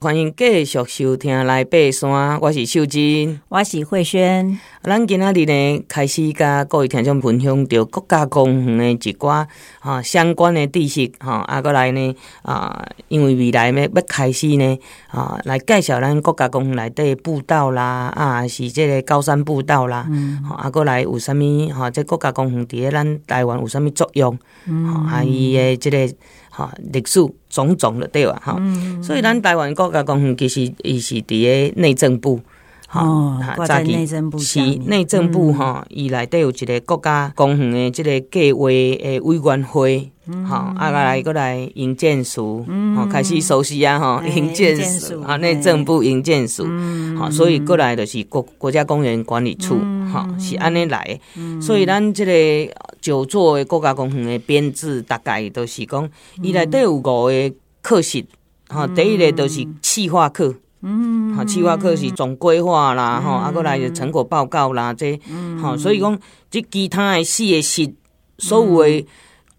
[0.00, 4.56] 欢迎继续收听来爬山，我是秀珍，我是慧萱。
[4.80, 9.44] 咱今仔日呢，开始甲各位听众分享着国家公园的一寡
[9.80, 21.90] 哈相关的知识哈，啊，过来呢啊，因为未来呢要开始呢啊，来介绍咱国家公园内底步道啦，啊，是这个高山步道啦，嗯，啊，过来有啥物哈？
[21.90, 24.38] 这国家公园伫咧咱台湾有啥物作用？
[24.66, 26.14] 嗯，啊，伊的这个。
[26.58, 28.42] 哈，历史种种的对吧？
[28.44, 32.40] 哈、嗯，所以咱台湾国家公园其实伊是伫个内政部，
[32.90, 40.10] 哦，挂在内政部是内政部哈，伊内底有一个国家公园的这个计划诶委员会，
[40.48, 46.66] 哈、嗯，啊来过来营建署，嗯，开始熟悉啊哈，营建署啊内政部营建署，
[47.16, 49.76] 好，所以过来就是国国家公园管理处，
[50.12, 51.20] 哈、嗯，是安尼来，
[51.62, 52.74] 所以咱这个。
[53.00, 56.08] 九座的国家公园的编制大概都是讲，
[56.42, 57.30] 伊内底有五个
[57.82, 58.24] 课室，
[58.68, 66.18] 吼、嗯，第一个都是企划课，嗯，哈，企划课是总规划啦，吼、嗯，啊，过来就成果报告啦，这，哈、嗯，所以讲，
[66.50, 67.92] 这其他的四个是，
[68.38, 69.06] 所有的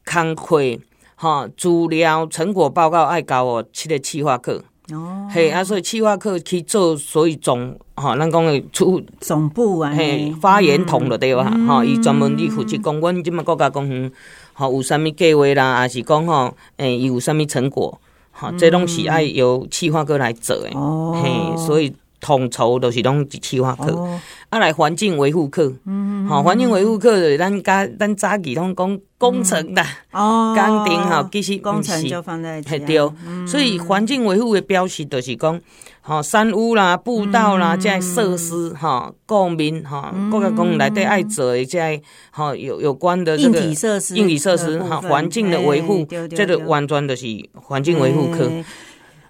[0.05, 0.79] 工课，
[1.15, 4.63] 哈，资料、成果报告爱交哦，七个企划课。
[4.93, 11.43] 哦，嘿，啊，所以企划课去做，所以总哈，咱讲的出总部啊，嘿，发言筒了对吧？
[11.67, 14.11] 哈、嗯，伊专门去负责讲，阮即马国家公园，
[14.53, 17.99] 哈，有啥物计划啦，还是讲吼，诶，伊有啥物成果，
[18.31, 20.71] 哈，这拢是爱由企划课来做诶。
[20.73, 23.91] 哦，嘿，所以统筹都是拢是企划课。
[23.91, 24.19] 哦。
[24.49, 29.81] 啊，来环境维护课，嗯，好，环境维护课，咱加咱早期拢讲工程的
[30.11, 33.11] 哦，工程哈，其实工程就放在对，
[33.45, 35.61] 所以环境维护的标识就是讲，
[36.01, 46.03] 好山屋啦、步道啦，这些设施哈，公民哈，各个公园内底爱做的这些哈有有关的这个硬体设施、硬体设施哈，环境的维护，
[46.35, 48.49] 这个完全就是环境维护课。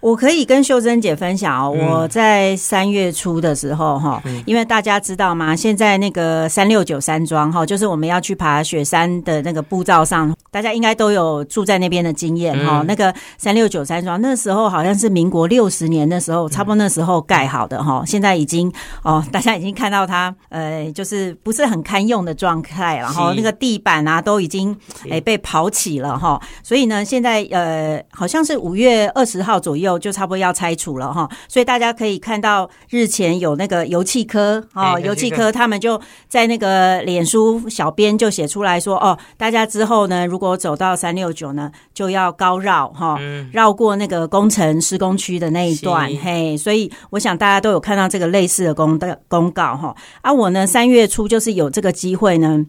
[0.02, 5.54] 我可以跟秀珍姐分享哦，我在三月初的时候哈，因为大家知道吗？
[5.54, 12.82] 现在那个三六九山庄哈，就是我们要去爬雪山的那个步道上，大家应该都有住在那边的经验哈。
[12.88, 18.72] 那个三六九山庄那时候好像是民国六十年的时候，差不多那时候盖好的哈，现在已经
[19.04, 24.74] 哦， 大家已经看到它呃，就是不是很堪用的状态，然后那个地板啊都已经
[25.10, 29.89] 哎被刨起了哈，所以呢，现在呃好像是五月二十号左右。
[29.98, 43.18] 就差不多要拆除了哈，所以大家可以看到日前有那个油气科哦，油气科他们就在那个脸书小编就写出来说哦，大家之后呢，如果走到三六九呢，就要高绕哈，
[43.52, 49.96] 绕过那个工程施工区的那一段嘿，所以我想大家都有看到这个类似的公的公告哈。
[50.22, 52.66] 啊，我呢三月初就是有这个机会呢，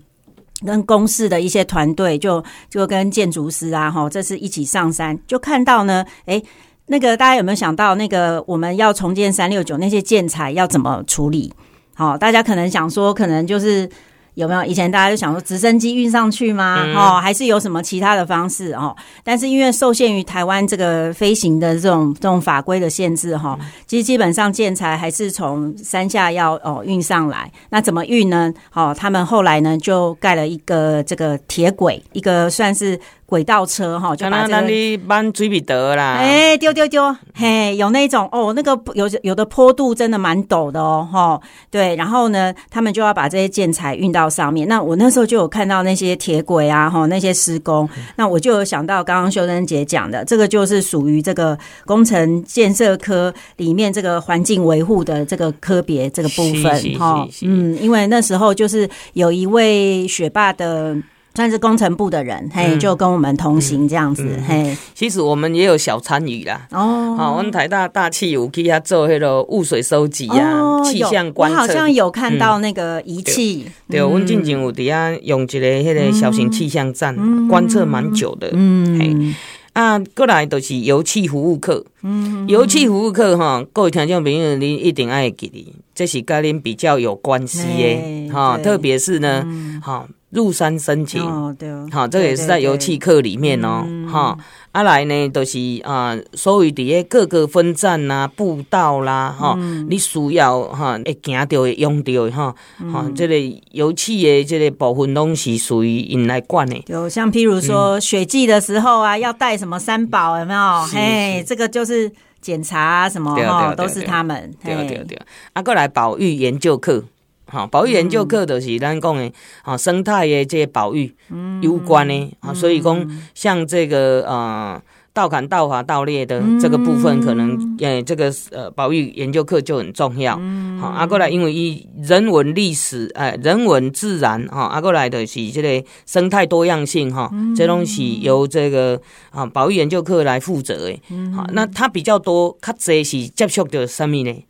[0.64, 6.42] 跟公司的一些团队就就跟建筑师啊哈，这是一起上山就看到呢，诶。
[6.91, 11.53] 那个大家有没有想到，那个我们要重建三六九那些建材要怎么处理？
[11.95, 13.89] 好，大家可能想说，可能就是
[14.34, 16.84] 有没有以前大家就想说直升机运上去吗？
[16.97, 18.73] 哦，还是有什么其他的方式？
[18.73, 27.49] 哦，但是因为受限于台湾这个飞行的这种这种法规的限制，哈，其实基本上建材还是从山下要哦运上来。
[27.69, 28.53] 那怎么运呢？
[28.72, 32.99] 哦，他们后来呢就盖了一个这个铁轨，一个算是。
[33.30, 36.16] 轨道车哈，就把那里搬追笔得啦。
[36.18, 41.94] 哎，丢丢丢，嘿，有那种哦，那个有有的坡度真的蛮陡的哦，哈，对。
[41.94, 44.66] 然后呢，他们就要把这些建材运到上面。
[44.66, 47.88] 那我那时候就有看到那些铁轨啊，哈，那些施工。
[48.16, 57.24] 那我就有想到刚刚秀真姐讲的，这个就是属于这个工程建设科里面这个环境维护的这个科别这个部分哈。
[57.42, 60.97] 嗯，因为那时候就是有一位学霸的。
[61.34, 64.76] 算是工程部的人，嘿，就跟我们同行这样子，嘿。
[64.94, 66.66] 其实我们也有小参与啦。
[66.70, 71.56] 哦，好，我们台大大气有去遐做迄个雾水收集啊，气、哦、象观测。
[71.56, 73.64] 我好像有看到那个仪器。
[73.66, 78.50] 嗯、对，我们进前有底下用一个迄个小型气象站，嗯、观测蛮久的。
[78.52, 79.34] 嗯，嘿。
[79.72, 81.84] 啊，过来都是油气服务课。
[82.02, 89.47] 嗯，油气服务课哈，各位听众朋友，你一定爱记得，这是跟您比较有关系的哈，特别是呢，
[89.80, 90.15] 哈、嗯。
[90.30, 91.56] 入山申请，好、哦
[91.92, 94.38] 哦，这个也是在油气课里面哦，哈，
[94.71, 102.54] 啊来呢都、就是啊，所谓的各个分站呐、啊、步道啦，哈、嗯，你需要哈，会行到会、用到的哈，
[102.92, 103.34] 哈、嗯，这个
[103.72, 106.80] 油气的这个部分拢是属于因来管的。
[106.86, 110.86] 有像譬如说雪季的时候啊，要带什么三宝有没有？
[110.92, 112.09] 嘿，这个就是
[112.41, 114.54] 检查啊什么哈，都是他们。
[114.65, 115.18] 对对对，
[115.54, 117.03] 啊，过来保育研究课。
[117.50, 119.32] 哈，保育研究课就是咱讲的，
[119.62, 121.12] 哈，生态的这些保育
[121.60, 124.80] 有关的，啊，所以讲像这个呃，
[125.12, 127.50] 盗砍、盗伐、盗猎的这个部分，可能
[127.80, 130.38] 诶、嗯，这个呃保育研究课就很重要。
[130.41, 139.00] 嗯，好，啊，过来因为以人文历史，诶、呃，人文自然，哈，啊，过来的是这个生态多样性，哈、嗯，这东西由这个
[139.30, 141.02] 啊保育研究课来负责诶。
[141.10, 144.44] 嗯，好，那它比较多，较侪是接触的什么呢？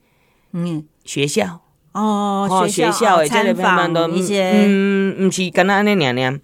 [0.53, 1.63] 嗯，学校。
[1.93, 6.41] 哦，学校诶，这个慢慢都嗯，唔是干那安尼念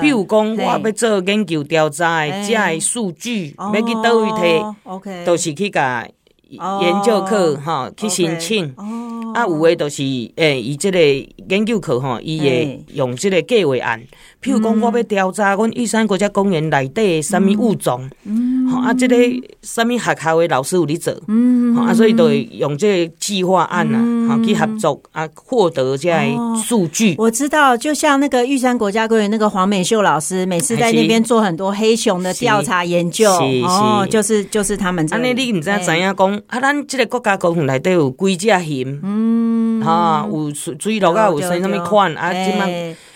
[0.00, 6.06] 比如讲，我要做研究调查诶，这个数据要去倒位摕都是去甲
[6.48, 8.72] 研究课哈去申请。
[8.76, 10.02] 哦，啊，有诶，就是
[10.36, 11.00] 诶，伊这个
[11.48, 14.00] 研究课吼，伊会用这个计划案。
[14.40, 18.08] 譬如讲，我要调查阮玉山国家公园内底什么物种。
[18.74, 18.84] 嗯。
[18.84, 19.16] 啊，这个
[19.62, 23.98] 什么学校的老师有在做，嗯，啊，所以都会用这个计划案呐，
[24.28, 27.14] 啊，去合作啊，获得这些数据。
[27.18, 33.30] 我知道，就像那个玉山国家公园那个黄美秀老师，每次在那边做很多黑熊的调查研究，
[33.64, 35.06] 哦，就是就是他们。
[35.10, 35.78] 安尼你唔知啊？
[35.78, 42.64] 怎样讲，啊，咱这个国家公园内底有几只熊，嗯，哈，有水鹿啊，有生什么款啊，即么。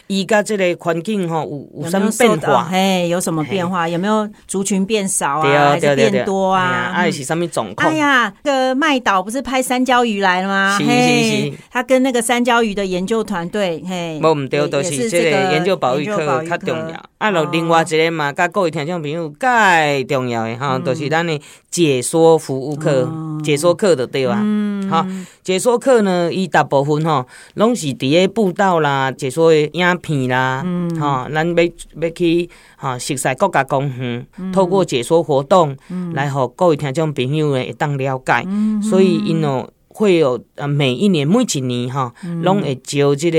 [0.09, 1.43] 伊甲这个环境吼
[1.75, 2.65] 有有什么变化？
[2.65, 3.87] 嘿，有什么变化？
[3.87, 5.71] 有没有族群变少啊？
[5.71, 6.91] 还是变多啊？
[6.95, 7.87] 还是什么状况？
[7.87, 10.79] 哎呀，那个麦岛不是拍山椒鱼来了吗？
[10.79, 17.05] 是是是，他跟那个三椒鱼的研究团队，嘿，无毋对，都是这个研究保育课较重要。
[17.19, 21.39] 啊，咯，另外一个嘛，甲各位听众朋友介重要的哈，都是咱的
[21.71, 23.07] 解说服务课，
[23.45, 24.41] 解说课的对吧？
[24.41, 25.05] 嗯，好，
[25.45, 29.98] 解说课呢，伊大部分吼，拢是伫个步道啦，解说的影。
[29.99, 30.65] 片啦，
[30.99, 31.65] 哈，咱要
[32.00, 35.77] 要去吼熟悉国家公园，透过解说活动
[36.15, 38.47] 来互各位听众朋友呢会当了解，
[38.83, 42.12] 所以因哦会有呃每一年每一年哈，
[42.43, 43.39] 拢会招即个。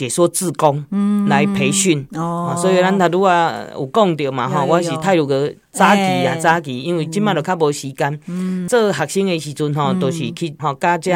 [0.00, 0.82] 解说志工
[1.28, 3.30] 来培训，哦，所以咱他如果
[3.74, 8.18] 有讲到嘛，哈，我是太鲁阁早期啊，早期，因为今麦都较无时间，
[8.66, 11.12] 做学生的时阵哈，都是去哈加这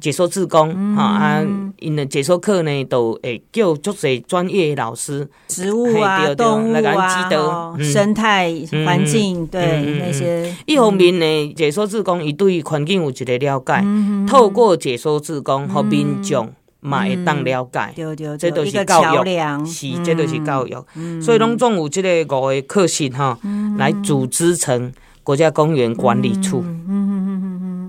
[0.00, 1.42] 解说志工，哈啊，
[1.80, 8.54] 因的解说课呢，都会叫足侪专业的老师，植物啊、动物啊、生态
[8.86, 10.54] 环境，对那些。
[10.64, 13.84] 一方面呢，解说志工伊对环境有一个了解，
[14.28, 16.48] 透过解说志工和民众。
[16.82, 17.94] 嘛会当了解，
[18.36, 20.76] 这都是教育，是，这都是教育，
[21.22, 23.38] 所以拢总有这个五个课程哈，
[23.78, 24.92] 来组织成
[25.22, 26.64] 国家公园管理处。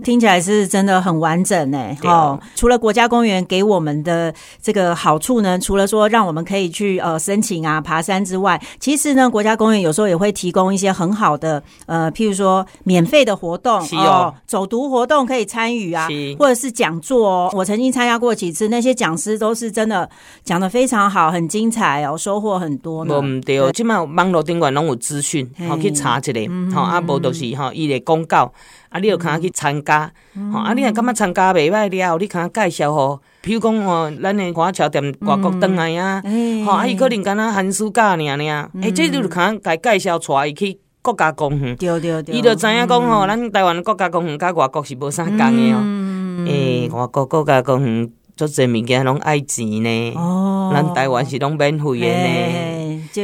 [0.03, 1.77] 听起来是真的很完整呢。
[2.03, 16.07] 哦，除了国家公园给我们的这个好处呢，除了说让我们可以去呃申请啊爬山之外，其实呢，国家公园有时候也会提供一些很好的呃，譬如说免费的活动哦，走读活动可以参与啊，
[16.37, 17.49] 或者是讲座哦。
[17.53, 20.09] 我曾经参加过几次，那些讲师都是真的
[20.43, 23.05] 讲的非常好，很精彩哦，收获很多。
[23.05, 26.31] 无唔对，即马网络顶管拢有资讯，好去查一下，
[26.73, 28.51] 好啊，无就是哈伊的公告。
[28.93, 30.11] 啊，你有可能去参加，
[30.53, 30.59] 吼！
[30.59, 36.21] 啊，你若感觉参加袂歹了，你可能介绍吼，比如讲吼，咱的华侨店外国转来啊，
[36.63, 48.07] 吼，啊，伊可能敢若寒暑假尔尔，诶，这就可能该介绍带伊去国家公园，对对对，伊就知影讲吼，咱台湾国家公园甲外国是无啥共诶哦，诶，外国国家公园
[48.37, 52.72] 做侪物件拢爱钱呢，哦，咱台湾是拢免费诶呢，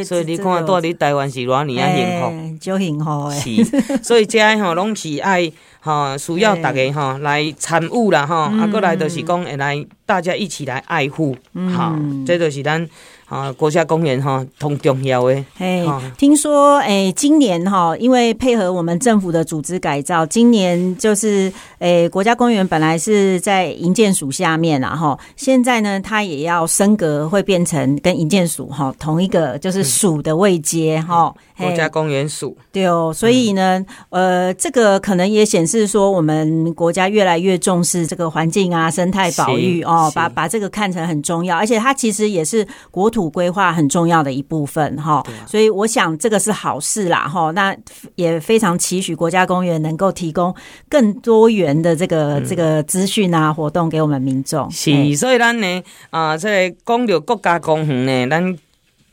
[0.04, 2.58] 所以你看住伫台湾是偌尔啊幸福。
[2.60, 11.36] 就幸福诶，是，所以这吼拢是爱吼 需要大家吼来参与啦吼，啊，过来就是讲会来大家一起来爱护，
[11.76, 12.88] 好，这就是咱。
[13.30, 15.46] 啊，国家公园哈，同重要诶。
[15.56, 15.86] 嘿，
[16.18, 31.32] 听说诶、欸，今年哈，因为配合我们政府的组织改造，今年就是诶、欸，国家公园本来是在营建署下面啊，哈，现在呢，它也要升格，会变成跟营建署哈同一个就是署的位阶哈。
[31.56, 43.19] 国家公园署对哦，所以呢，呃，这个可能也显示说，我们国家越来越重视这个环境啊、生态保育哦，把把这个看成很重要，而且它其实也是国土。
[43.20, 47.52] 土规划很重要的一部分哈，所以我想这个是好事啦哈。
[47.52, 47.76] 那
[48.16, 50.56] 也非常期许国家公园能够提供
[50.88, 54.72] 更多元的这个这个资讯啊活动给我们民众。
[54.72, 58.58] 是，所以咱呢啊，这个讲到国家公园呢，咱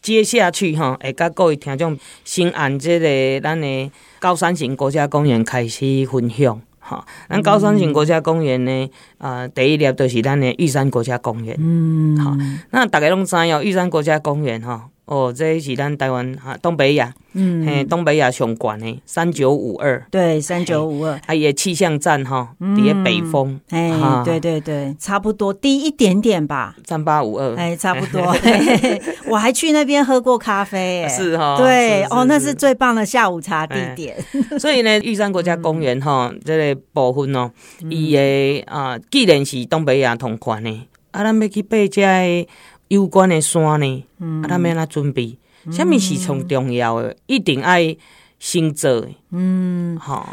[0.00, 6.60] 接下去哈，会跟各位听众先按这个咱的高山型国家公园开始分享。
[6.88, 8.88] 好，咱高山型国家公园呢，
[9.18, 11.56] 啊、呃，第一列就是咱的玉山国家公园。
[11.58, 12.36] 嗯，好，
[12.70, 23.92] 那大家拢知哦，玉山国家公园哈，哦，这是咱台湾哈东北亚，嗯，嘿，东北亚上悬的三九五二，对，三九五二，啊，也气象站哈，底下北风，哎，
[24.24, 28.34] 对对对，差不多低一点点吧，三八五二，哎，差不多，
[29.30, 34.16] 我还去那边喝过咖啡，是哈，对，哦，那是最棒的下午茶地点。
[34.58, 37.48] 所以呢，玉山国家公园 哈，这个部分哦，
[37.88, 40.70] 伊的啊，既然是东北亚同款的，
[41.12, 42.48] 啊，咱要去爬这个。
[42.88, 45.36] 有关的山呢，嗯、啊，他们要准备，
[45.72, 47.96] 什么是从重要的，嗯、一定爱
[48.38, 49.08] 先做的。
[49.32, 50.26] 嗯，好、哦，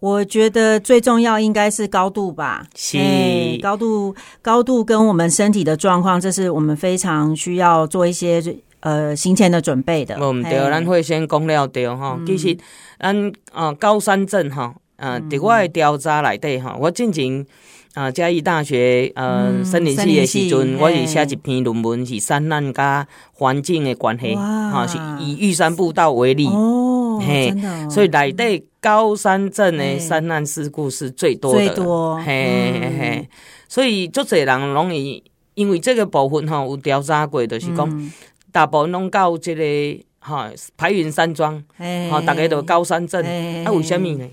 [0.00, 8.42] 我觉得最重要应该是高度吧，是、欸、高度，高度跟我们身体的状况，这是我们非常需要做一些
[8.80, 10.16] 呃行前的准备的。
[10.20, 12.56] 嗯，对，咱会先讲了对哈，其实
[13.00, 17.46] 咱啊高山症哈，呃，在我的调查内底哈，我进前。
[17.94, 27.54] 啊，嘉义大学呃，森林系的时阵，我是写一篇论文，是山难加环境的关系，哈，是以玉山步道为例，哦，嘿，
[27.88, 33.28] 所以内底高山镇的山难事故是最多的，最多，嘿嘿嘿，
[33.68, 35.22] 所以足侪人容易
[35.54, 38.12] 因为这个部分哈有调查过，就是讲
[38.50, 41.62] 大部分拢到这个哈白云山庄，
[42.10, 43.24] 哈，大概都高山镇，
[43.64, 44.28] 啊，为什么呢？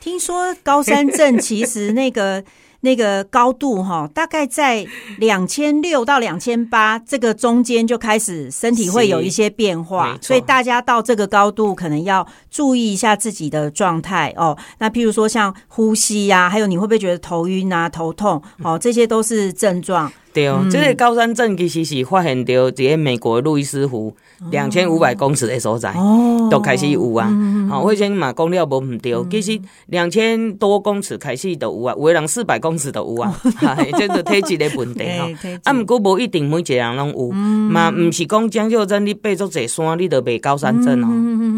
[0.00, 2.44] 听说高山镇 其实那个。
[2.82, 4.86] 那个高度哈，大概在
[5.18, 14.56] 两千六到两千八这个中间就开始身体会有一些变化，所以大家到这个高度可能要注意一下自己的状态哦。
[14.78, 18.42] 那譬如说像呼吸呀、啊，还有你会不会觉得头晕啊、头痛？
[18.62, 20.10] 哦，这些都是症状。
[20.32, 24.14] 对哦，嗯、这个高山镇其实是发现到在美国路易斯湖
[24.50, 27.26] 两千五百公尺的所在，哦，都开始有啊。
[27.26, 33.34] 好、嗯，我先嘛讲了无唔对，其实两千多公尺开始都有啊，有的人四百公尺都有啊，
[33.98, 35.26] 这个体质的问题 吼。
[35.64, 41.02] 啊，毋过无一定每一个人拢有，嘛毋是讲江秀珍你爬足济山，你就袂高山症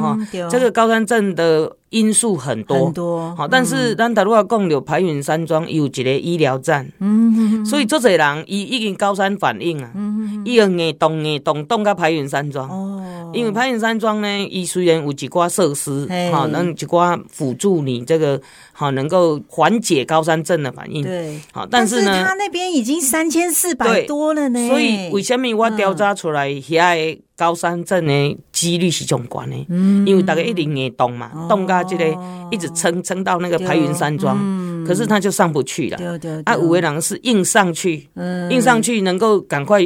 [0.00, 0.06] 哦。
[0.06, 0.18] 哦，
[0.50, 1.76] 这个高山症的。
[1.92, 18.40] 因素很多，很多，好，但是咱大陆啊讲着排云山庄有一个医疗站，嗯，所以这些人伊已经高山反应啊，嗯，伊个硬动硬动动到排云山庄，哦，因为排云山庄呢，伊虽然有一寡设施，好，能一寡辅助你这个，
[18.72, 27.20] 好，能够缓解高山症的反应，对，好，但是呢，他那边已经三千四百多了呢，所以为什么我调查出来遐个？
[27.34, 32.04] 高山症的几率是中关的，嗯、因为大家一定会动嘛，动到这个
[32.50, 35.96] 一直撑撑到那个白云山庄，嗯、可是他就上不去了。
[35.96, 39.80] 对对啊，有的人是硬上去，嗯、硬上去能够赶快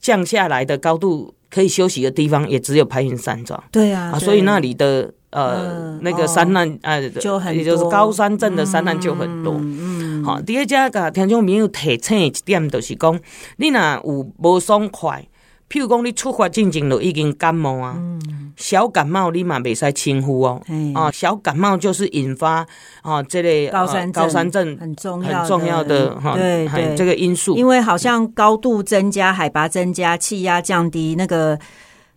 [0.00, 3.62] 降下来的高度可以休息的地方，也只有白云山庄。
[3.70, 9.54] 对啊，啊，所以那里的呃、嗯、那个山难啊，呃、就很也就是高山镇的山难就很多。
[9.58, 13.18] 嗯，好、嗯，第二家个听众朋友提醒一点，就是讲
[13.56, 15.26] 你若有无爽快。
[15.68, 20.62] 譬如讲，你出发进前就已经感冒啊，嗯、小感冒你嘛袂使轻忽哦。
[20.94, 22.66] 啊，小感冒就是引发
[23.02, 27.56] 啊，这类高山高山症很重要很重要的哈，对对，这个因素。
[27.56, 31.58] 因为好像高度增加、海拔增加、气压降低，那个。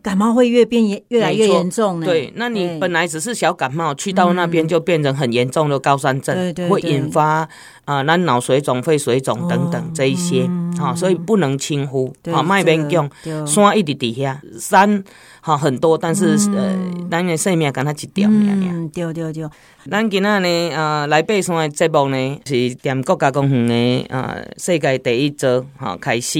[0.01, 2.05] 感冒会越变越越来越严重呢。
[2.05, 6.35] 对，那你本来只是小感冒，去到那边就变成很严重的高山症，
[6.69, 7.47] 会引发
[7.85, 13.09] 啊，那脑水肿、肺水肿等等这一些啊，所以不能轻忽啊，卖边用
[13.45, 15.03] 山一直底下山
[15.41, 16.77] 哈很多，但是呃，
[17.09, 19.49] 咱的生命跟它一条嗯，对对对。
[19.89, 26.39] 咱今仔呢啊来爬山的节目呢是踮国家公园的啊世界第一座哈开始，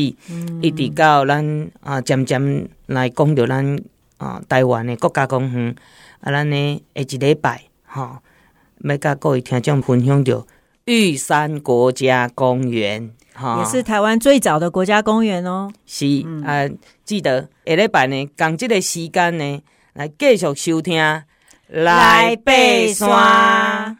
[0.62, 2.70] 一直到咱啊渐渐。
[2.88, 3.80] 来讲到咱
[4.18, 5.74] 啊，台湾的国家公园
[6.20, 8.22] 啊，咱呢下一礼拜哈，
[8.84, 10.46] 要甲各位听众分享着
[10.84, 13.21] 玉山国家公园哈，
[13.60, 15.72] 也是台湾最早的国家公园哦。
[15.86, 16.06] 是
[16.46, 16.68] 啊，
[17.04, 19.62] 记得下礼拜呢，讲这个时间呢，
[19.94, 20.98] 来继续收听
[21.68, 22.52] 来爬
[22.94, 23.98] 山。